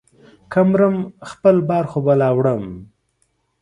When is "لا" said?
2.19-2.29